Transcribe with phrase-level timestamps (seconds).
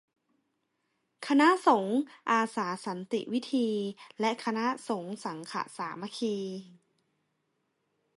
[1.27, 1.99] คณะสงฆ์
[2.31, 3.69] อาสาสันติวืธี
[4.19, 6.37] และ คณะสงฆ์สังฆะสามัคคี